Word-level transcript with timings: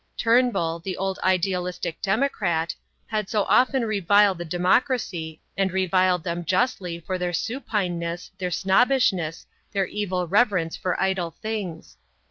Turnbull, 0.17 0.79
the 0.79 0.97
old 0.97 1.19
idealistic 1.23 2.01
democrat, 2.01 2.73
had 3.05 3.29
so 3.29 3.43
often 3.43 3.85
reviled 3.85 4.39
the 4.39 4.45
democracy 4.45 5.43
and 5.55 5.71
reviled 5.71 6.23
them 6.23 6.43
justly 6.43 6.99
for 6.99 7.19
their 7.19 7.33
supineness, 7.33 8.31
their 8.39 8.49
snobbishness, 8.49 9.45
their 9.73 9.85
evil 9.85 10.25
reverence 10.27 10.75
for 10.75 10.99
idle 10.99 11.35
things. 11.43 11.97